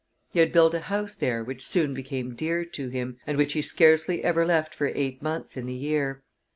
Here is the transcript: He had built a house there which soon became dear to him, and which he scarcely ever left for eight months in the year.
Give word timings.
He 0.31 0.39
had 0.39 0.51
built 0.51 0.73
a 0.73 0.79
house 0.79 1.15
there 1.15 1.43
which 1.43 1.63
soon 1.63 1.93
became 1.93 2.33
dear 2.33 2.65
to 2.65 2.89
him, 2.89 3.19
and 3.27 3.37
which 3.37 3.53
he 3.53 3.61
scarcely 3.61 4.23
ever 4.23 4.43
left 4.47 4.73
for 4.73 4.91
eight 4.95 5.21
months 5.21 5.55
in 5.57 5.67
the 5.67 5.75
year. 5.75 6.23